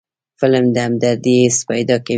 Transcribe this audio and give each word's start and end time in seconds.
فلم 0.39 0.65
د 0.75 0.77
همدردۍ 0.87 1.35
حس 1.47 1.59
پیدا 1.71 1.95
کوي 2.05 2.09